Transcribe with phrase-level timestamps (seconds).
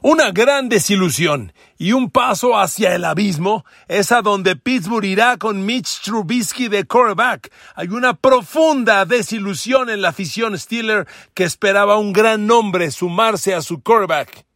[0.00, 5.66] Una gran desilusión y un paso hacia el abismo es a donde Pittsburgh irá con
[5.66, 7.52] Mitch Trubisky de quarterback.
[7.74, 13.60] Hay una profunda desilusión en la afición Steeler que esperaba un gran nombre sumarse a
[13.60, 14.46] su quarterback.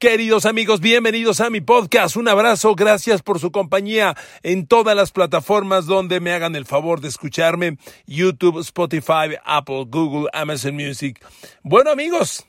[0.00, 2.16] Queridos amigos, bienvenidos a mi podcast.
[2.16, 7.00] Un abrazo, gracias por su compañía en todas las plataformas donde me hagan el favor
[7.00, 7.76] de escucharme.
[8.06, 11.24] YouTube, Spotify, Apple, Google, Amazon Music.
[11.62, 12.46] Bueno amigos,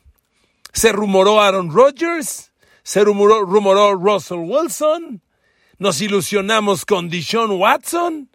[0.73, 2.51] se rumoró Aaron Rodgers,
[2.83, 5.21] se rumoró, rumoró Russell Wilson,
[5.77, 8.29] nos ilusionamos con Deshaun Watson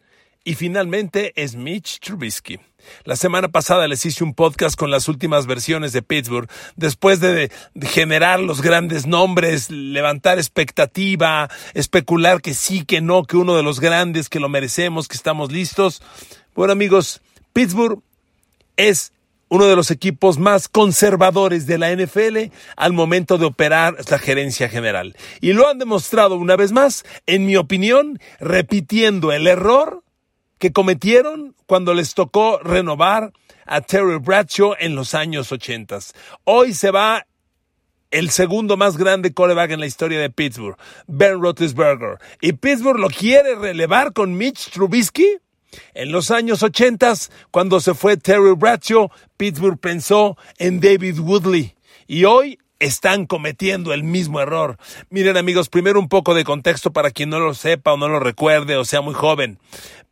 [0.45, 2.59] y finalmente es Mitch Trubisky.
[3.05, 7.51] La semana pasada les hice un podcast con las últimas versiones de Pittsburgh, después de,
[7.83, 13.81] generar los grandes nombres, levantar expectativa, especular que sí, que no, que uno de los
[13.81, 16.03] grandes, que lo merecemos, que estamos listos.
[16.55, 17.23] Bueno amigos,
[17.53, 18.01] Pittsburgh
[18.77, 19.13] es
[19.49, 24.69] uno de los equipos más conservadores de la NFL al momento de operar la gerencia
[24.69, 25.17] general.
[25.41, 30.03] Y lo han demostrado una vez más, en mi opinión, repitiendo el error
[30.59, 33.33] que cometieron cuando les tocó renovar
[33.67, 35.99] a Terry Bradshaw en los años 80.
[36.45, 37.27] Hoy se va
[38.11, 42.19] el segundo más grande coreback en la historia de Pittsburgh, Ben Roethlisberger.
[42.41, 45.39] Y Pittsburgh lo quiere relevar con Mitch Trubisky.
[45.95, 47.13] En los años 80,
[47.51, 51.75] cuando se fue Terry Bradshaw, Pittsburgh pensó en David Woodley.
[52.07, 54.77] Y hoy están cometiendo el mismo error.
[55.11, 58.21] Miren amigos, primero un poco de contexto para quien no lo sepa o no lo
[58.21, 59.59] recuerde o sea muy joven.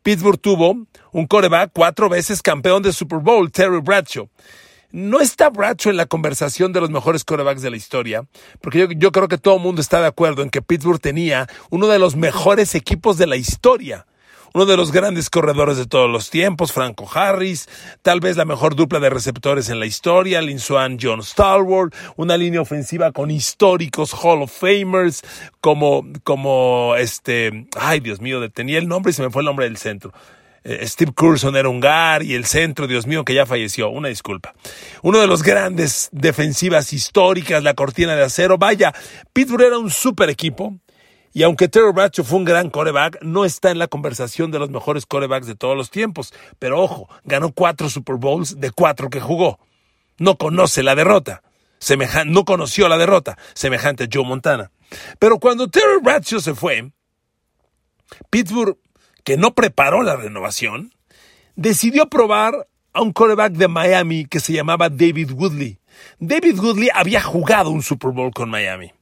[0.02, 0.76] Pittsburgh tuvo
[1.12, 4.28] un coreback cuatro veces campeón de Super Bowl, Terry Bradshaw.
[4.92, 8.24] No está Bradshaw en la conversación de los mejores corebacks de la historia,
[8.60, 11.48] porque yo, yo creo que todo el mundo está de acuerdo en que Pittsburgh tenía
[11.70, 14.06] uno de los mejores equipos de la historia
[14.54, 17.68] uno de los grandes corredores de todos los tiempos, Franco Harris,
[18.02, 22.36] tal vez la mejor dupla de receptores en la historia, Lin Swan, John Stalwart, una
[22.36, 25.22] línea ofensiva con históricos Hall of Famers,
[25.60, 29.64] como, como este, ay Dios mío, tenía el nombre y se me fue el nombre
[29.64, 30.12] del centro.
[30.62, 33.90] Eh, Steve Curson era un gar y el centro, Dios mío, que ya falleció.
[33.90, 34.54] Una disculpa.
[35.02, 38.56] Uno de los grandes defensivas históricas, la cortina de acero.
[38.56, 38.94] Vaya,
[39.34, 40.78] Pittsburgh era un super equipo.
[41.34, 44.70] Y aunque Terry Bradshaw fue un gran coreback, no está en la conversación de los
[44.70, 46.32] mejores corebacks de todos los tiempos.
[46.60, 49.58] Pero ojo, ganó cuatro Super Bowls de cuatro que jugó.
[50.16, 51.42] No conoce la derrota.
[52.26, 54.70] no conoció la derrota, semejante a Joe Montana.
[55.18, 56.92] Pero cuando Terry Bradshaw se fue,
[58.30, 58.78] Pittsburgh,
[59.24, 60.94] que no preparó la renovación,
[61.56, 65.80] decidió probar a un coreback de Miami que se llamaba David Woodley.
[66.20, 68.92] David Woodley había jugado un Super Bowl con Miami.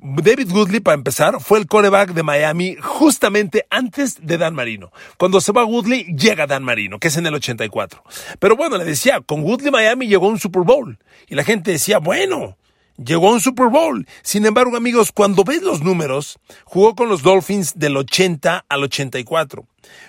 [0.00, 4.92] David Woodley, para empezar, fue el coreback de Miami justamente antes de Dan Marino.
[5.16, 8.04] Cuando se va Woodley, llega Dan Marino, que es en el 84.
[8.38, 10.98] Pero bueno, le decía, con Woodley Miami llegó a un Super Bowl.
[11.28, 12.56] Y la gente decía, bueno,
[12.96, 14.06] llegó a un Super Bowl.
[14.22, 19.66] Sin embargo, amigos, cuando ves los números, jugó con los Dolphins del 80 al 84.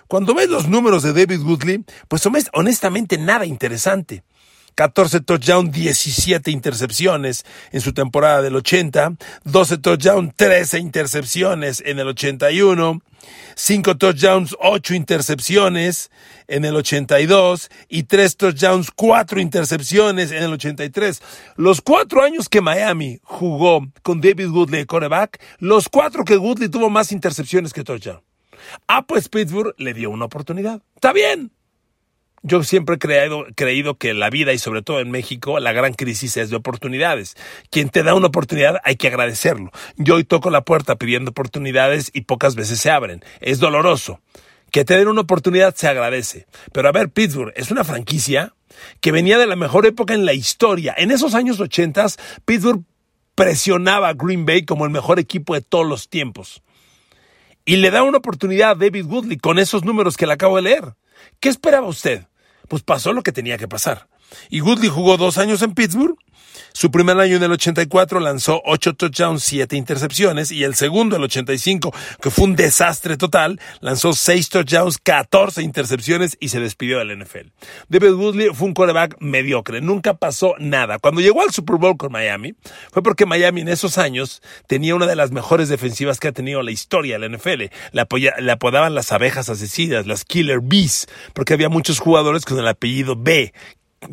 [0.07, 4.23] Cuando ves los números de David Woodley, pues honestamente nada interesante.
[4.79, 9.11] 14 touchdowns, 17 intercepciones en su temporada del 80,
[9.43, 13.01] 12 touchdowns, 13 intercepciones en el 81,
[13.55, 16.11] 5 touchdowns, 8 intercepciones
[16.47, 21.21] en el 82 y 3 touchdowns, 4 intercepciones en el 83.
[21.57, 26.89] Los cuatro años que Miami jugó con David Woodley, coreback, los cuatro que Woodley tuvo
[26.89, 28.21] más intercepciones que touchdown.
[28.87, 30.81] Ah, pues Pittsburgh le dio una oportunidad.
[30.95, 31.51] Está bien.
[32.41, 36.37] Yo siempre he creído, que la vida y sobre todo en México la gran crisis
[36.37, 37.35] es de oportunidades.
[37.69, 39.71] Quien te da una oportunidad hay que agradecerlo.
[39.97, 43.23] Yo hoy toco la puerta pidiendo oportunidades y pocas veces se abren.
[43.41, 44.21] Es doloroso.
[44.71, 46.45] Que te den una oportunidad se agradece.
[46.71, 48.53] Pero a ver, Pittsburgh es una franquicia
[49.01, 50.93] que venía de la mejor época en la historia.
[50.97, 52.83] En esos años ochentas, Pittsburgh
[53.35, 56.61] presionaba a Green Bay como el mejor equipo de todos los tiempos.
[57.65, 60.63] Y le da una oportunidad a David Woodley con esos números que le acabo de
[60.63, 60.93] leer.
[61.39, 62.25] ¿Qué esperaba usted?
[62.67, 64.08] Pues pasó lo que tenía que pasar.
[64.49, 66.17] Y Woodley jugó dos años en Pittsburgh
[66.73, 71.23] su primer año en el 84 lanzó 8 touchdowns, 7 intercepciones y el segundo, el
[71.23, 77.17] 85, que fue un desastre total, lanzó 6 touchdowns, 14 intercepciones y se despidió del
[77.19, 77.49] NFL.
[77.89, 80.99] David Woodley fue un quarterback mediocre, nunca pasó nada.
[80.99, 82.53] Cuando llegó al Super Bowl con Miami,
[82.91, 86.61] fue porque Miami en esos años tenía una de las mejores defensivas que ha tenido
[86.61, 87.63] la historia de la NFL.
[87.91, 93.15] Le, apodaban las abejas asesinas, las Killer Bees, porque había muchos jugadores con el apellido
[93.17, 93.53] B,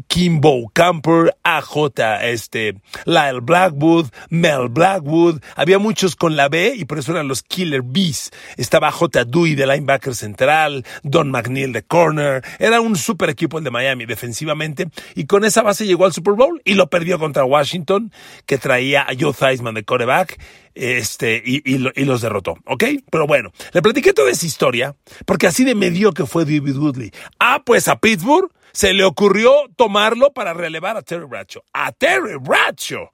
[0.08, 2.74] Kimbo Camper, AJ, este,
[3.04, 5.40] Lyle Blackwood, Mel Blackwood.
[5.54, 8.30] Había muchos con la B y por eso eran los Killer Bees.
[8.56, 9.24] Estaba J.
[9.24, 12.42] Dewey de linebacker central, Don McNeil de corner.
[12.58, 16.34] Era un super equipo el de Miami defensivamente y con esa base llegó al Super
[16.34, 18.12] Bowl y lo perdió contra Washington,
[18.46, 20.38] que traía a Joe Theismann de quarterback
[20.76, 22.84] este, y, y, los derrotó, ¿ok?
[23.10, 24.94] Pero bueno, le platiqué toda esa historia,
[25.24, 27.12] porque así de medio que fue David Woodley.
[27.38, 31.62] Ah, pues a Pittsburgh se le ocurrió tomarlo para relevar a Terry Bradshaw.
[31.72, 33.08] A Terry Bradshaw,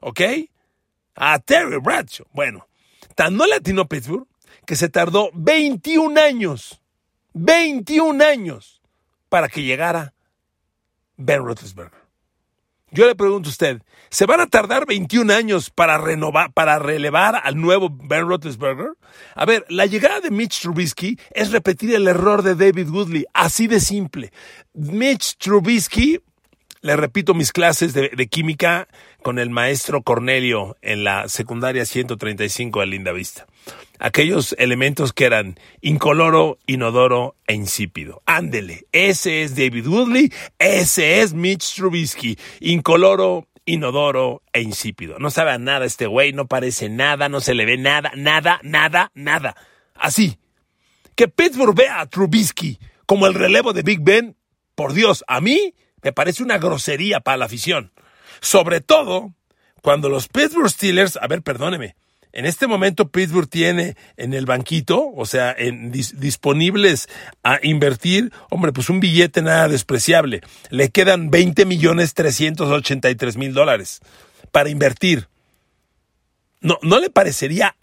[0.00, 0.20] ¿ok?
[1.14, 2.26] A Terry Bradshaw.
[2.32, 2.68] Bueno,
[3.14, 4.26] tan no latino Pittsburgh
[4.66, 6.82] que se tardó 21 años,
[7.32, 8.82] 21 años
[9.30, 10.12] para que llegara
[11.16, 12.05] Ben Roethlisberger.
[12.96, 17.38] Yo le pregunto a usted, ¿se van a tardar 21 años para renovar, para relevar
[17.44, 18.92] al nuevo Ben Roethlisberger?
[19.34, 23.66] A ver, la llegada de Mitch Trubisky es repetir el error de David Woodley, así
[23.66, 24.32] de simple.
[24.72, 26.20] Mitch Trubisky,
[26.80, 28.88] le repito mis clases de, de química
[29.22, 33.46] con el maestro Cornelio en la secundaria 135 de Linda Vista
[33.98, 38.22] aquellos elementos que eran incoloro, inodoro e insípido.
[38.26, 45.18] Ándele, ese es David Woodley, ese es Mitch Trubisky, incoloro, inodoro e insípido.
[45.18, 48.60] No sabe a nada este güey, no parece nada, no se le ve nada, nada,
[48.62, 49.56] nada, nada.
[49.94, 50.38] Así.
[51.14, 54.36] Que Pittsburgh vea a Trubisky como el relevo de Big Ben,
[54.74, 57.92] por Dios, a mí me parece una grosería para la afición.
[58.40, 59.32] Sobre todo
[59.80, 61.96] cuando los Pittsburgh Steelers, a ver, perdóneme,
[62.36, 67.08] en este momento Pittsburgh tiene en el banquito, o sea, disponibles
[67.42, 70.42] a invertir, hombre, pues un billete nada despreciable.
[70.68, 74.00] Le quedan 20 millones 383 mil dólares
[74.52, 75.28] para invertir.
[76.60, 77.74] No, ¿No le parecería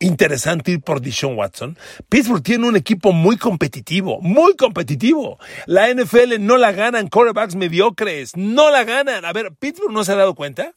[0.00, 1.78] interesante ir por Dishon Watson.
[2.08, 5.38] Pittsburgh tiene un equipo muy competitivo, muy competitivo.
[5.66, 9.24] La NFL no la ganan quarterbacks mediocres, no la ganan.
[9.24, 10.74] A ver, Pittsburgh no se ha dado cuenta.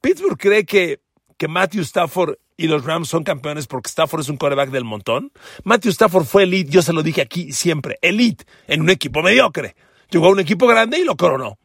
[0.00, 1.03] Pittsburgh cree que
[1.36, 5.32] que Matthew Stafford y los Rams son campeones porque Stafford es un quarterback del montón.
[5.64, 9.74] Matthew Stafford fue elite, yo se lo dije aquí siempre, elite en un equipo mediocre.
[10.10, 11.58] Llegó a un equipo grande y lo coronó.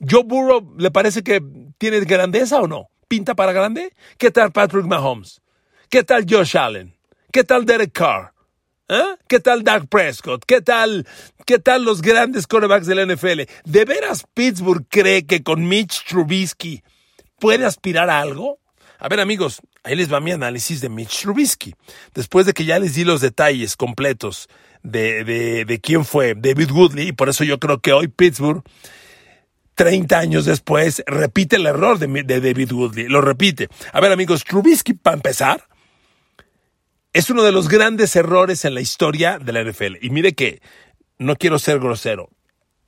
[0.00, 1.40] Joe Burrow, ¿le parece que
[1.78, 2.88] tiene grandeza o no?
[3.08, 3.92] ¿Pinta para grande?
[4.18, 5.42] ¿Qué tal Patrick Mahomes?
[5.88, 6.96] ¿Qué tal Josh Allen?
[7.30, 8.32] ¿Qué tal Derek Carr?
[8.88, 9.16] ¿Eh?
[9.28, 10.44] ¿Qué tal Doug Prescott?
[10.46, 11.06] ¿Qué tal,
[11.46, 13.42] ¿Qué tal los grandes quarterbacks de la NFL?
[13.64, 16.82] ¿De veras Pittsburgh cree que con Mitch Trubisky
[17.38, 18.58] puede aspirar a algo?
[19.02, 21.74] A ver amigos, ahí les va mi análisis de Mitch Trubisky.
[22.14, 24.48] Después de que ya les di los detalles completos
[24.84, 28.62] de, de, quién fue David Woodley, y por eso yo creo que hoy Pittsburgh
[29.74, 33.08] 30 años después, repite el error de, de, David Woodley.
[33.08, 33.68] Lo repite.
[33.92, 35.66] A ver, amigos, Trubisky, para empezar,
[37.12, 39.96] es uno de los grandes errores en la historia de la NFL.
[40.00, 40.62] Y mire que
[41.18, 42.30] no quiero ser grosero.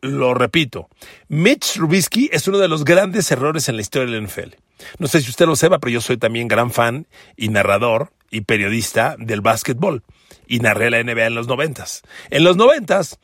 [0.01, 0.89] Lo repito.
[1.27, 4.64] Mitch Trubisky es uno de los grandes errores en la historia de la NFL.
[4.99, 8.43] No sé si usted lo sepa, pero yo soy también gran fan y narrador y
[8.43, 10.03] periodista del básquetbol.
[10.47, 12.03] Y narré la NBA en los noventas.
[12.31, 13.19] En los noventas,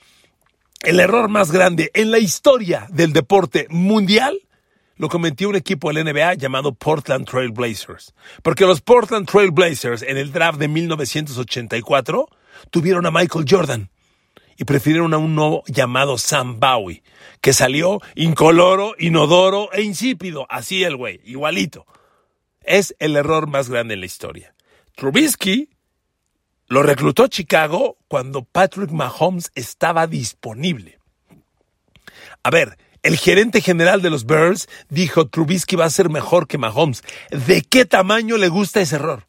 [0.82, 4.40] el error más grande en la historia del deporte mundial
[4.96, 8.14] lo cometió un equipo de la NBA llamado Portland Trail Blazers.
[8.42, 12.28] Porque los Portland Trail Blazers en el draft de 1984
[12.70, 13.90] tuvieron a Michael Jordan
[14.60, 17.02] y prefirieron a un nuevo llamado Sam Bowie,
[17.40, 20.46] que salió incoloro, inodoro e insípido.
[20.50, 21.86] Así el güey, igualito.
[22.62, 24.54] Es el error más grande en la historia.
[24.96, 25.70] Trubisky
[26.66, 30.98] lo reclutó Chicago cuando Patrick Mahomes estaba disponible.
[32.42, 36.58] A ver, el gerente general de los Bears dijo Trubisky va a ser mejor que
[36.58, 37.02] Mahomes.
[37.30, 39.26] ¿De qué tamaño le gusta ese error?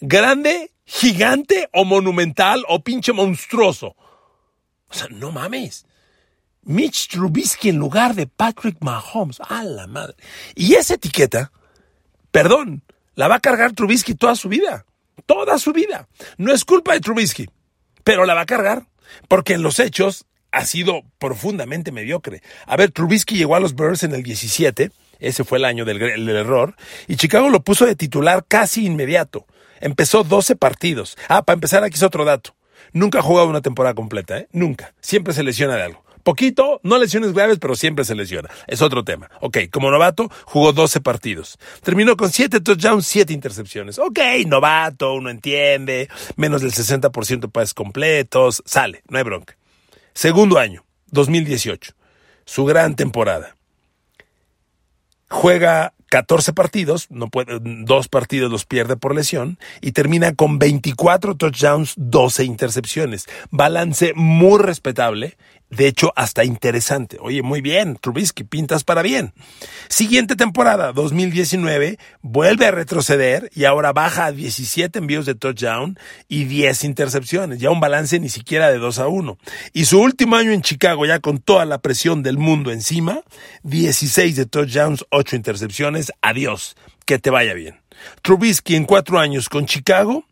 [0.00, 3.96] ¿Grande, gigante o monumental o pinche monstruoso?
[4.90, 5.86] O sea, no mames.
[6.62, 9.40] Mitch Trubisky en lugar de Patrick Mahomes.
[9.40, 10.16] A la madre.
[10.54, 11.52] Y esa etiqueta,
[12.30, 12.82] perdón,
[13.14, 14.86] la va a cargar Trubisky toda su vida.
[15.26, 16.08] Toda su vida.
[16.38, 17.48] No es culpa de Trubisky,
[18.02, 18.86] pero la va a cargar.
[19.28, 22.42] Porque en los hechos ha sido profundamente mediocre.
[22.66, 24.90] A ver, Trubisky llegó a los Bears en el 17.
[25.20, 26.76] Ese fue el año del, del error.
[27.06, 29.46] Y Chicago lo puso de titular casi inmediato.
[29.80, 31.16] Empezó 12 partidos.
[31.28, 32.54] Ah, para empezar, aquí es otro dato.
[32.94, 34.48] Nunca ha jugado una temporada completa, ¿eh?
[34.52, 34.94] Nunca.
[35.00, 36.04] Siempre se lesiona de algo.
[36.22, 38.48] Poquito, no lesiones graves, pero siempre se lesiona.
[38.68, 39.30] Es otro tema.
[39.40, 41.58] Ok, como novato, jugó 12 partidos.
[41.82, 43.98] Terminó con 7 touchdowns, 7 intercepciones.
[43.98, 49.56] Ok, novato, uno entiende, menos del 60% de pases completos, sale, no hay bronca.
[50.14, 51.94] Segundo año, 2018,
[52.44, 53.56] su gran temporada.
[55.28, 61.34] Juega 14 partidos, no puede, dos partidos los pierde por lesión y termina con 24
[61.34, 63.26] touchdowns, 12 intercepciones.
[63.50, 65.36] Balance muy respetable
[65.70, 67.18] de hecho, hasta interesante.
[67.20, 69.32] Oye, muy bien, Trubisky, pintas para bien.
[69.88, 76.44] Siguiente temporada, 2019, vuelve a retroceder y ahora baja a 17 envíos de touchdown y
[76.44, 77.58] 10 intercepciones.
[77.58, 79.38] Ya un balance ni siquiera de 2 a 1.
[79.72, 83.22] Y su último año en Chicago, ya con toda la presión del mundo encima,
[83.64, 86.12] 16 de touchdowns, 8 intercepciones.
[86.22, 86.76] Adiós.
[87.04, 87.80] Que te vaya bien.
[88.22, 90.24] Trubisky en cuatro años con Chicago,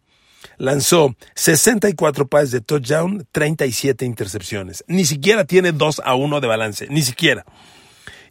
[0.59, 4.85] lanzó 64 pases de touchdown, 37 intercepciones.
[4.87, 7.45] Ni siquiera tiene 2 a 1 de balance, ni siquiera.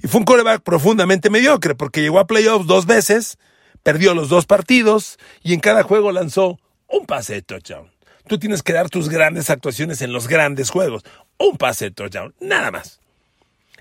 [0.03, 3.37] Y fue un coreback profundamente mediocre porque llegó a playoffs dos veces,
[3.83, 7.91] perdió los dos partidos y en cada juego lanzó un pase de touchdown.
[8.27, 11.03] Tú tienes que dar tus grandes actuaciones en los grandes juegos.
[11.37, 12.99] Un pase de touchdown, nada más.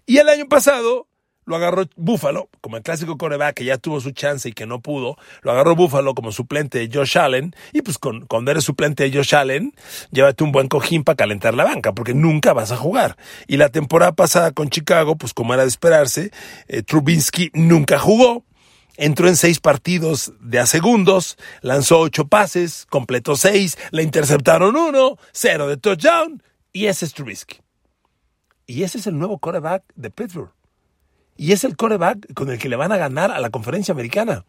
[0.07, 1.07] Y el año pasado
[1.51, 4.81] lo agarró Buffalo, como el clásico coreback que ya tuvo su chance y que no
[4.81, 9.03] pudo, lo agarró Buffalo como suplente de Josh Allen, y pues con, cuando eres suplente
[9.03, 9.75] de Josh Allen,
[10.13, 13.17] llévate un buen cojín para calentar la banca, porque nunca vas a jugar.
[13.49, 16.31] Y la temporada pasada con Chicago, pues como era de esperarse,
[16.69, 18.45] eh, Trubinsky nunca jugó,
[18.97, 25.17] entró en seis partidos de a segundos, lanzó ocho pases, completó seis, le interceptaron uno,
[25.33, 27.59] cero de touchdown, y ese es Trubisky.
[28.67, 30.53] Y ese es el nuevo coreback de Pittsburgh
[31.41, 34.45] y es el coreback con el que le van a ganar a la conferencia americana.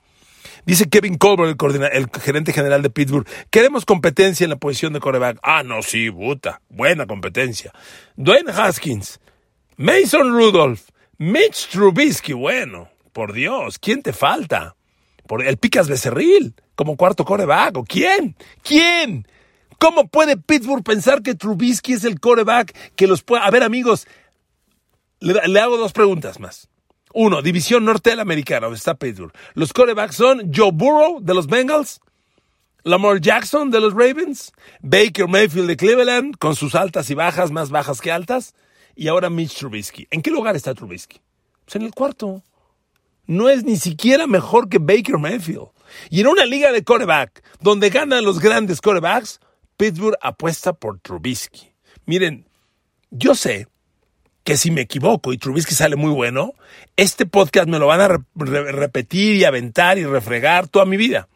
[0.66, 1.58] Dice Kevin Colbert,
[1.94, 5.40] el, gerente general de Pittsburgh, queremos competencia en la posición de coreback.
[5.42, 7.72] Ah, no, sí, puta, buena competencia.
[8.18, 9.22] Dwayne Haskins,
[9.78, 10.82] Mason Rudolph,
[11.18, 14.76] Mitch Trubisky, bueno, por Dios, ¿quién te falta?
[15.28, 18.36] Por el Picas Becerril, como cuarto coreback, ¿o quién?
[18.64, 19.26] ¿Quién?
[19.80, 23.44] ¿Cómo puede Pittsburgh pensar que Trubisky es el coreback que los puede...
[23.44, 24.10] A ver, amigos,
[25.22, 26.68] le hago dos preguntas más.
[27.14, 29.34] Uno, división norte de la americana, donde está Pittsburgh.
[29.54, 32.00] Los corebacks son Joe Burrow de los Bengals,
[32.84, 34.52] Lamar Jackson de los Ravens,
[34.82, 38.56] Baker Mayfield de Cleveland, con sus altas y bajas, más bajas que altas,
[38.96, 40.08] y ahora Mitch Trubisky.
[40.10, 41.22] ¿En qué lugar está Trubisky?
[41.66, 42.42] Pues en el cuarto.
[43.28, 45.70] No es ni siquiera mejor que Baker Mayfield.
[46.10, 49.40] Y en una liga de coreback, donde ganan los grandes corebacks,
[49.78, 51.72] Pittsburgh apuesta por Trubisky.
[52.06, 52.48] Miren,
[53.12, 53.68] yo sé
[54.44, 56.54] que si me equivoco y Trubisky sale muy bueno,
[56.98, 58.08] este podcast me lo van a
[58.38, 61.28] repetir y aventar y refregar toda mi vida.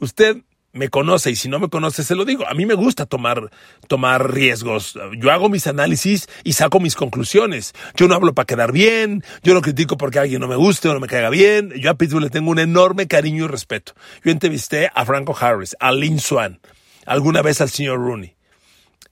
[0.00, 0.38] Usted
[0.72, 2.46] me conoce y si no me conoce se lo digo.
[2.46, 3.50] A mí me gusta tomar,
[3.86, 4.98] tomar riesgos.
[5.18, 7.74] Yo hago mis análisis y saco mis conclusiones.
[7.96, 10.94] Yo no hablo para quedar bien, yo no critico porque alguien no me guste o
[10.94, 11.72] no me caiga bien.
[11.76, 13.94] Yo a Pittsburgh le tengo un enorme cariño y respeto.
[14.24, 16.60] Yo entrevisté a Franco Harris, a Lynn Swan,
[17.06, 18.37] alguna vez al señor Rooney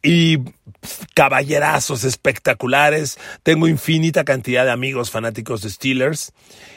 [0.07, 0.39] y
[1.15, 3.19] caballerazos espectaculares.
[3.43, 6.33] Tengo infinita cantidad de amigos fanáticos de Steelers.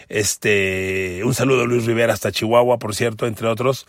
[0.08, 3.86] Este, un saludo a Luis Rivera hasta Chihuahua, por cierto, entre otros.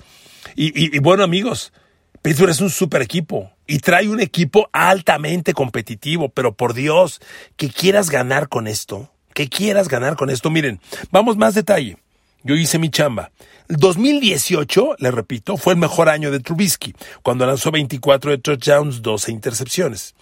[0.55, 1.73] Y, bueno, amigos,
[2.21, 7.23] Pittsburgh es un super equipo y trae un equipo altamente competitivo, pero por Dios,
[7.57, 10.51] que quieras ganar con esto, que quieras ganar con esto.
[10.51, 10.81] Miren,
[11.11, 11.97] vamos más detalle.
[12.43, 13.33] Yo hice mi chamba.
[13.71, 19.01] El 2018, le repito, fue el mejor año de Trubisky, cuando lanzó 24 de touchdowns,
[19.01, 20.17] 12 intercepciones.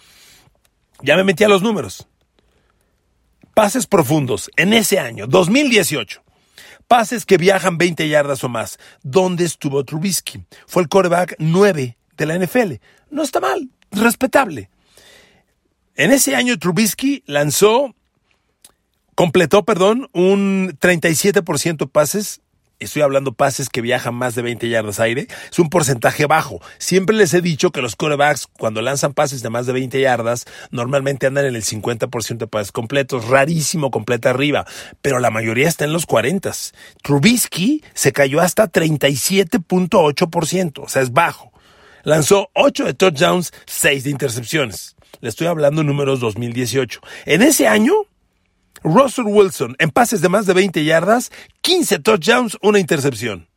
[1.01, 2.07] Ya me metí a los números.
[3.55, 6.21] Pases profundos en ese año, 2018.
[6.87, 8.77] Pases que viajan 20 yardas o más.
[9.01, 10.43] ¿Dónde estuvo Trubisky?
[10.67, 12.73] Fue el quarterback 9 de la NFL.
[13.09, 14.69] No está mal, respetable.
[15.95, 17.95] En ese año Trubisky lanzó
[19.15, 22.41] completó, perdón, un 37% pases.
[22.79, 25.27] Estoy hablando pases que viajan más de 20 yardas aire.
[25.51, 26.61] Es un porcentaje bajo.
[26.77, 30.45] Siempre les he dicho que los corebacks, cuando lanzan pases de más de 20 yardas,
[30.71, 33.27] normalmente andan en el 50% de pases completos.
[33.27, 34.65] Rarísimo completa arriba.
[35.01, 36.39] Pero la mayoría está en los 40.
[37.03, 40.83] Trubisky se cayó hasta 37.8%.
[40.83, 41.51] O sea, es bajo.
[42.03, 44.95] Lanzó 8 de touchdowns, 6 de intercepciones.
[45.19, 47.01] Le estoy hablando números 2018.
[47.25, 48.05] En ese año,
[48.83, 51.31] Russell Wilson en pases de más de 20 yardas,
[51.61, 53.47] 15 touchdowns, una intercepción.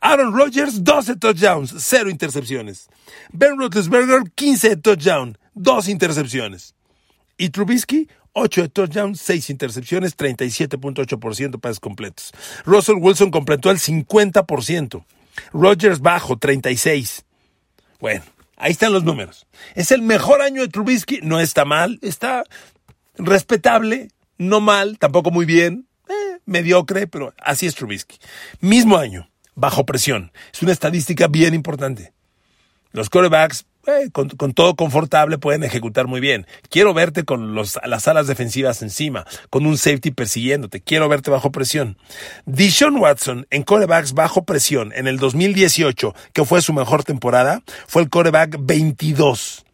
[0.00, 2.88] Aaron Rodgers, 12 touchdowns, 0 intercepciones.
[3.32, 6.74] Ben Roethlisberger, 15 touchdowns, 2 intercepciones.
[7.36, 12.32] Y Trubisky, 8 de touchdowns, 6 intercepciones, 37.8% pases completos.
[12.64, 15.04] Russell Wilson completó el 50%.
[15.52, 17.24] Rodgers bajo, 36.
[18.00, 18.24] Bueno,
[18.56, 19.46] ahí están los números.
[19.74, 21.20] ¿Es el mejor año de Trubisky?
[21.22, 22.44] No está mal, está
[23.16, 24.08] respetable,
[24.40, 28.16] no mal, tampoco muy bien, eh, mediocre, pero así es Trubisky.
[28.60, 30.32] Mismo año, bajo presión.
[30.52, 32.14] Es una estadística bien importante.
[32.92, 36.46] Los corebacks, eh, con, todo confortable, pueden ejecutar muy bien.
[36.70, 40.80] Quiero verte con las alas defensivas encima, con un safety persiguiéndote.
[40.80, 41.98] Quiero verte bajo presión.
[42.46, 48.00] Dishon Watson en corebacks bajo presión en el 2018, que fue su mejor temporada, fue
[48.00, 49.66] el coreback 22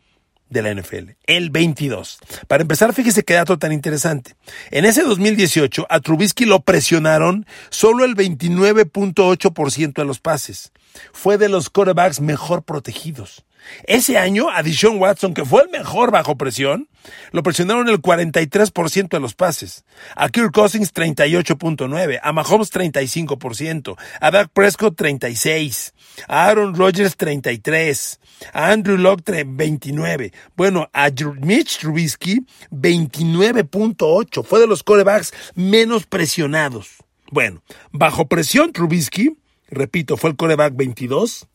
[0.49, 2.19] de la NFL, el 22.
[2.47, 4.35] Para empezar, fíjese qué dato tan interesante.
[4.71, 10.73] En ese 2018, a Trubisky lo presionaron solo el 29.8% de los pases.
[11.13, 13.46] Fue de los quarterbacks mejor protegidos.
[13.85, 16.89] Ese año, a Deshaun Watson, que fue el mejor bajo presión,
[17.33, 19.85] lo presionaron el 43% de los pases.
[20.15, 25.93] A Kirk Cousins 38.9%, a Mahomes 35%, a Dak Prescott 36%,
[26.29, 28.19] a Aaron Rodgers 33%,
[28.53, 30.33] a Andrew Locke 29%.
[30.57, 34.45] Bueno, a Mitch Trubisky 29.8%.
[34.45, 36.97] Fue de los corebacks menos presionados.
[37.31, 39.37] Bueno, bajo presión Trubisky,
[39.69, 41.49] repito, fue el coreback 22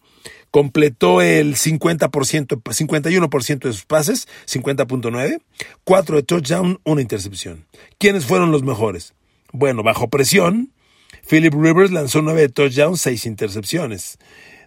[0.52, 5.42] completó el 50%, 51% de sus pases, 50.9,
[5.84, 7.66] 4 de touchdown, una intercepción.
[7.98, 9.14] ¿Quiénes fueron los mejores?
[9.54, 10.72] Bueno, bajo presión,
[11.28, 14.20] Philip Rivers lanzó 9 de touchdown, 6 intercepciones.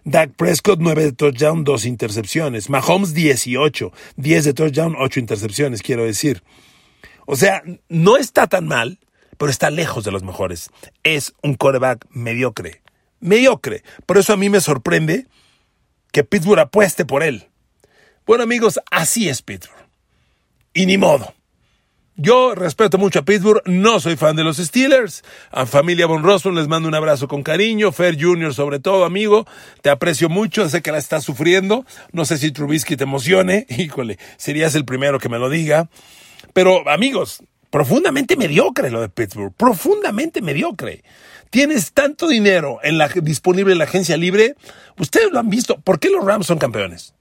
[0.03, 2.69] Dak Prescott 9 de touchdown, 2 intercepciones.
[2.69, 6.43] Mahomes 18, 10 de touchdown, 8 intercepciones, quiero decir.
[7.25, 8.99] O sea, no está tan mal,
[9.37, 10.69] pero está lejos de los mejores.
[11.03, 12.81] Es un quarterback mediocre.
[13.19, 13.83] Mediocre.
[14.05, 15.25] Por eso a mí me sorprende
[16.15, 17.49] que Pittsburgh apueste por él.
[18.25, 19.85] Bueno amigos, así es Pittsburgh.
[20.73, 21.33] Y ni modo.
[22.15, 25.25] Yo respeto mucho a Pittsburgh, no soy fan de los Steelers.
[25.51, 27.91] A familia Von Rossum les mando un abrazo con cariño.
[27.91, 28.53] Fer Jr.
[28.53, 29.45] sobre todo, amigo.
[29.81, 31.85] Te aprecio mucho, sé que la estás sufriendo.
[32.13, 33.65] No sé si Trubisky te emocione.
[33.77, 35.89] Híjole, serías el primero que me lo diga.
[36.53, 39.53] Pero amigos, profundamente mediocre lo de Pittsburgh.
[39.53, 41.03] Profundamente mediocre.
[41.55, 44.57] Tienes tanto dinero en la, disponible en la agencia libre.
[44.99, 45.79] Ustedes lo han visto.
[45.79, 47.13] ¿Por qué los Rams son campeones?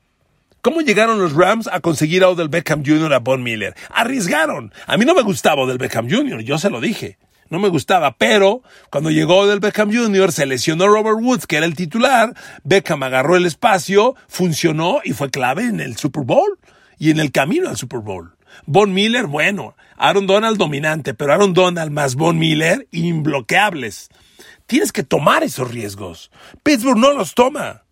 [0.61, 3.14] ¿Cómo llegaron los Rams a conseguir a Odell Beckham Jr.
[3.14, 3.76] a Von Miller?
[3.91, 4.73] Arriesgaron.
[4.88, 7.17] A mí no me gustaba Odell Beckham Jr., yo se lo dije.
[7.49, 11.67] No me gustaba, pero cuando llegó Odell Beckham Jr., se lesionó Robert Woods, que era
[11.67, 12.35] el titular.
[12.64, 16.59] Beckham agarró el espacio, funcionó y fue clave en el Super Bowl
[16.99, 18.34] y en el camino al Super Bowl.
[18.67, 24.09] Von Miller, bueno, Aaron Donald dominante, pero Aaron Donald más Von Miller, imbloqueables.
[24.67, 26.31] Tienes que tomar esos riesgos.
[26.63, 27.83] Pittsburgh no los toma.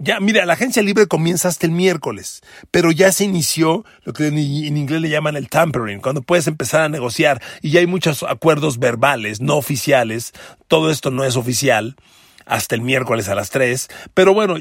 [0.00, 2.40] Ya, mira, la agencia libre comienza hasta el miércoles,
[2.70, 6.82] pero ya se inició lo que en inglés le llaman el tampering, cuando puedes empezar
[6.82, 10.34] a negociar y ya hay muchos acuerdos verbales, no oficiales.
[10.68, 11.96] Todo esto no es oficial
[12.46, 14.54] hasta el miércoles a las 3, pero bueno,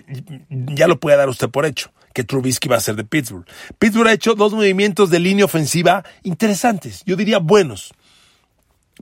[0.50, 3.45] ya lo puede dar usted por hecho que Trubisky va a ser de Pittsburgh.
[3.77, 7.93] Pittsburgh ha hecho dos movimientos de línea ofensiva interesantes, yo diría buenos.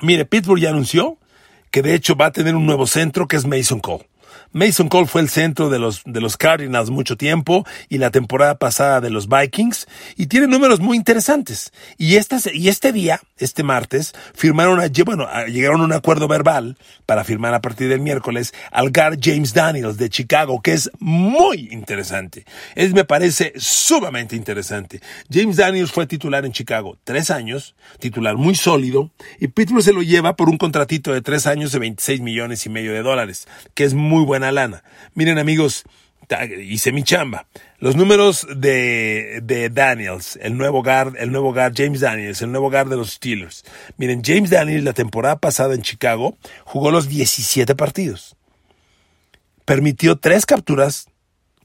[0.01, 1.17] Mire, Pittsburgh ya anunció
[1.71, 4.06] que de hecho va a tener un nuevo centro que es Mason Cole.
[4.56, 8.56] Mason Cole fue el centro de los, de los Cardinals mucho tiempo y la temporada
[8.56, 11.74] pasada de los Vikings y tiene números muy interesantes.
[11.98, 17.26] Y, y este día, este martes, firmaron, a, bueno, llegaron a un acuerdo verbal para
[17.26, 22.46] firmar a partir del miércoles al guard James Daniels de Chicago, que es muy interesante.
[22.76, 25.02] Es, me parece sumamente interesante.
[25.30, 30.02] James Daniels fue titular en Chicago tres años, titular muy sólido, y Pittsburgh se lo
[30.02, 33.84] lleva por un contratito de tres años de 26 millones y medio de dólares, que
[33.84, 34.84] es muy buena lana.
[35.14, 35.84] Miren amigos,
[36.62, 37.48] hice mi chamba.
[37.80, 42.72] Los números de, de Daniels, el nuevo guard, el nuevo guard James Daniels, el nuevo
[42.72, 43.64] guard de los Steelers.
[43.98, 48.36] Miren, James Daniels la temporada pasada en Chicago jugó los 17 partidos.
[49.66, 51.08] Permitió tres capturas,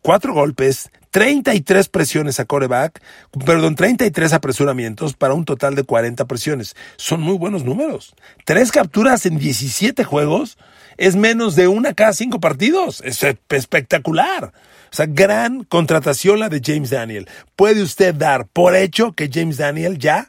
[0.03, 3.03] cuatro golpes, 33 presiones a coreback,
[3.45, 6.77] perdón, 33 apresuramientos para un total de 40 presiones.
[6.97, 8.15] Son muy buenos números.
[8.45, 10.57] Tres capturas en 17 juegos
[11.01, 13.03] es menos de una cada cinco partidos.
[13.03, 14.53] Es espectacular.
[14.93, 17.27] O sea, gran contratación la de James Daniel.
[17.57, 20.29] Puede usted dar por hecho que James Daniel ya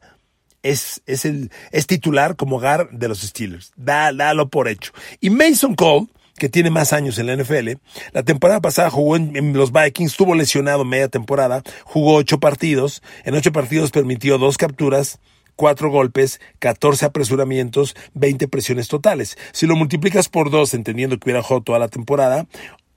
[0.64, 3.74] es, es, el, es titular como hogar de los Steelers.
[3.76, 4.94] Da, dalo por hecho.
[5.20, 6.08] Y Mason Cole,
[6.38, 7.72] que tiene más años en la NFL,
[8.14, 13.04] la temporada pasada jugó en, en, los Vikings, estuvo lesionado media temporada, jugó ocho partidos,
[13.26, 15.20] en ocho partidos permitió dos capturas,
[15.62, 19.38] cuatro golpes, 14 apresuramientos, 20 presiones totales.
[19.52, 22.48] Si lo multiplicas por dos, entendiendo que hubiera jugado toda la temporada,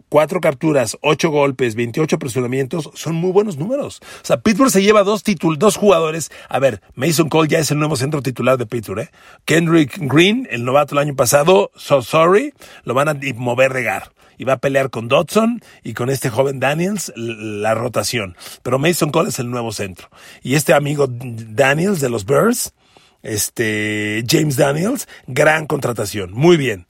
[0.08, 4.00] cuatro capturas, ocho golpes, 28 apresuramientos, son muy buenos números.
[4.22, 5.22] O sea, Pittsburgh se lleva dos,
[5.58, 6.30] dos jugadores.
[6.48, 9.00] A ver, Mason Cole ya es el nuevo centro titular de Pittsburgh.
[9.00, 9.10] ¿eh?
[9.44, 14.44] Kendrick Green, el novato el año pasado, so sorry, lo van a mover regar y
[14.44, 18.36] va a pelear con Dodson y con este joven Daniels la rotación.
[18.62, 20.08] Pero Mason Cole es el nuevo centro.
[20.42, 22.74] Y este amigo Daniels de los Bears,
[23.22, 26.86] este James Daniels, gran contratación, muy bien.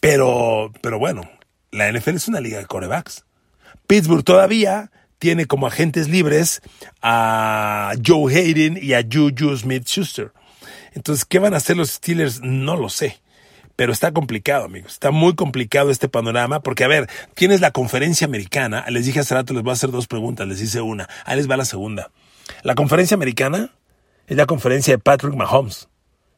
[0.00, 1.28] Pero, pero bueno,
[1.70, 3.24] la NFL es una liga de corebacks.
[3.86, 6.60] Pittsburgh todavía tiene como agentes libres
[7.00, 10.32] a Joe Hayden y a Juju Smith Schuster.
[10.92, 12.40] Entonces, ¿qué van a hacer los Steelers?
[12.42, 13.20] No lo sé.
[13.76, 14.92] Pero está complicado, amigos.
[14.92, 18.84] Está muy complicado este panorama porque, a ver, tienes la conferencia americana.
[18.88, 20.46] Les dije hace rato, les voy a hacer dos preguntas.
[20.46, 21.08] Les hice una.
[21.24, 22.10] Ahí les va la segunda.
[22.62, 23.72] La conferencia americana
[24.26, 25.88] es la conferencia de Patrick Mahomes,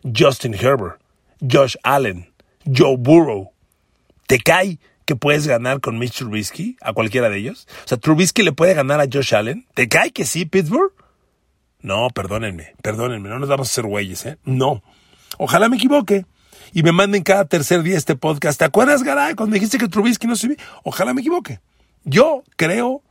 [0.03, 1.01] Justin Herbert,
[1.41, 2.33] Josh Allen,
[2.65, 3.53] Joe Burrow.
[4.27, 7.69] ¿Te cae que puedes ganar con Mitch Trubisky a cualquiera de ellos?
[7.85, 9.67] O sea, Trubisky le puede ganar a Josh Allen.
[9.75, 10.93] ¿Te cae que sí, Pittsburgh?
[11.81, 14.39] No, perdónenme, perdónenme, no nos vamos a hacer güeyes, ¿eh?
[14.45, 14.83] No.
[15.39, 16.25] Ojalá me equivoque
[16.73, 18.59] y me manden cada tercer día este podcast.
[18.59, 21.61] ¿Te acuerdas, Garay, cuando dijiste que Trubisky no se Ojalá me equivoque.
[22.05, 23.03] Yo creo,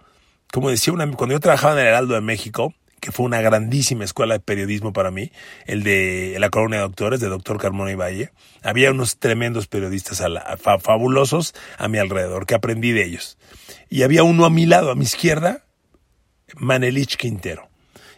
[0.52, 2.74] como decía una, cuando yo trabajaba en el Heraldo de México,
[3.06, 5.32] que fue una grandísima escuela de periodismo para mí,
[5.66, 8.32] el de la Colonia de Doctores, de Doctor Carmona y Valle.
[8.64, 10.24] Había unos tremendos periodistas
[10.82, 13.38] fabulosos a mi alrededor, que aprendí de ellos.
[13.90, 15.66] Y había uno a mi lado, a mi izquierda,
[16.56, 17.70] Manelich Quintero.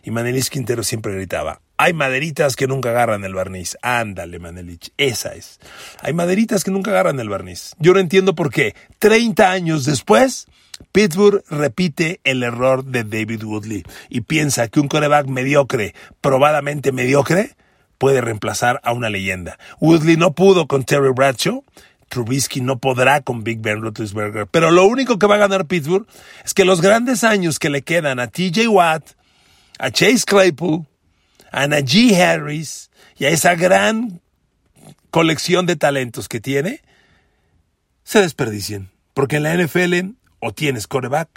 [0.04, 3.78] Y Manelich Quintero siempre gritaba, hay maderitas que nunca agarran el barniz.
[3.82, 5.60] Ándale, Manelich, esa es.
[6.02, 7.76] Hay maderitas que nunca agarran el barniz.
[7.80, 8.76] Yo no entiendo por qué.
[9.00, 10.48] 30 años después,
[10.92, 17.56] Pittsburgh repite el error de David Woodley y piensa que un coreback mediocre, probadamente mediocre,
[17.98, 19.58] puede reemplazar a una leyenda.
[19.80, 21.64] Woodley no pudo con Terry Bradshaw,
[22.10, 26.08] Trubisky no podrá con Big Ben Roethlisberger, pero lo único que va a ganar Pittsburgh
[26.46, 29.12] es que los grandes años que le quedan a TJ Watt,
[29.78, 30.86] a Chase Claypool,
[31.52, 34.22] a Najee Harris y a esa gran
[35.10, 36.82] colección de talentos que tiene,
[38.04, 38.90] se desperdicien.
[39.14, 41.30] Porque en la NFL o tienes coreback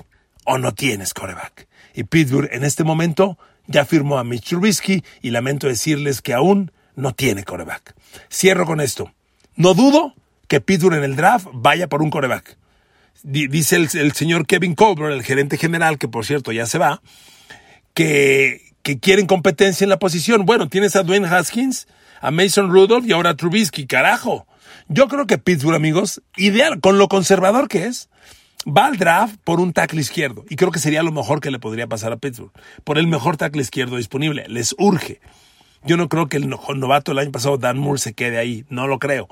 [0.45, 1.67] o no tienes coreback.
[1.95, 6.73] Y Pittsburgh en este momento ya firmó a Mitch Trubisky y lamento decirles que aún
[6.97, 7.95] no tiene coreback.
[8.31, 9.13] Cierro con esto.
[9.57, 10.15] No dudo
[10.49, 12.57] que Pittsburgh en el draft vaya por un coreback.
[13.23, 17.03] Dice el, señor Kevin Colbert, el gerente general, que por cierto ya se va,
[17.93, 20.47] que, que quieren competencia en la posición.
[20.47, 21.87] Bueno, tienes a Dwayne Haskins,
[22.21, 24.47] a Mason Rudolph y ahora a Trubisky, carajo.
[24.89, 28.09] Yo creo que Pittsburgh, amigos, ideal, con lo conservador que es,
[28.67, 30.45] va al draft por un tackle izquierdo.
[30.49, 32.53] Y creo que sería lo mejor que le podría pasar a Pittsburgh.
[32.85, 34.47] Por el mejor tackle izquierdo disponible.
[34.49, 35.21] Les urge.
[35.85, 38.65] Yo no creo que el novato el año pasado, Dan Moore, se quede ahí.
[38.69, 39.29] No lo creo.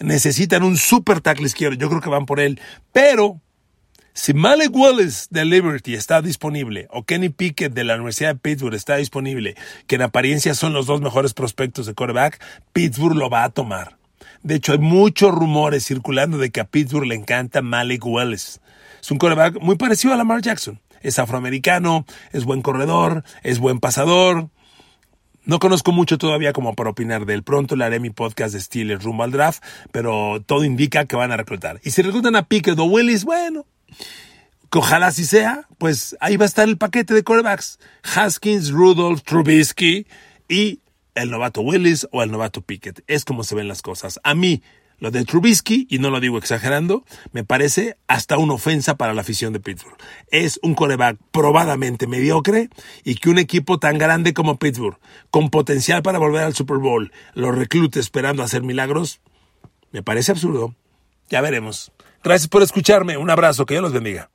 [0.00, 1.76] Necesitan un super tackle izquierdo.
[1.76, 2.60] Yo creo que van por él.
[2.92, 3.40] Pero
[4.20, 8.74] si Malik Wallace de Liberty está disponible o Kenny Pickett de la Universidad de Pittsburgh
[8.74, 9.54] está disponible,
[9.86, 13.96] que en apariencia son los dos mejores prospectos de quarterback, Pittsburgh lo va a tomar.
[14.42, 18.58] De hecho, hay muchos rumores circulando de que a Pittsburgh le encanta Malik Wallace.
[19.00, 20.80] Es un quarterback muy parecido a Lamar Jackson.
[21.00, 24.48] Es afroamericano, es buen corredor, es buen pasador.
[25.44, 27.44] No conozco mucho todavía como para opinar de él.
[27.44, 31.30] Pronto le haré mi podcast de Steelers rumbo al draft, pero todo indica que van
[31.30, 31.78] a reclutar.
[31.84, 33.64] Y si reclutan a Pickett o Willis, bueno,
[34.70, 37.78] ojalá así sea, pues ahí va a estar el paquete de quarterbacks.
[38.02, 40.06] Haskins, Rudolph, Trubisky
[40.48, 40.80] y
[41.14, 43.02] el novato Willis o el novato Pickett.
[43.06, 44.20] Es como se ven las cosas.
[44.22, 44.62] A mí,
[44.98, 49.20] lo de Trubisky, y no lo digo exagerando, me parece hasta una ofensa para la
[49.20, 49.96] afición de Pittsburgh.
[50.30, 52.68] Es un coreback probadamente mediocre
[53.04, 54.98] y que un equipo tan grande como Pittsburgh,
[55.30, 59.20] con potencial para volver al Super Bowl, lo reclute esperando hacer milagros,
[59.92, 60.74] me parece absurdo.
[61.30, 61.92] Ya veremos.
[62.22, 63.16] Gracias por escucharme.
[63.16, 63.66] Un abrazo.
[63.66, 64.30] Que Dios los bendiga.